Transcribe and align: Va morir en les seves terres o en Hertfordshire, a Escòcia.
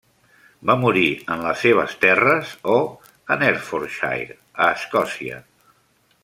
Va 0.69 0.75
morir 0.83 1.09
en 1.35 1.43
les 1.47 1.59
seves 1.65 1.93
terres 2.05 2.55
o 2.77 2.79
en 3.35 3.45
Hertfordshire, 3.49 4.39
a 4.67 4.71
Escòcia. 4.81 5.39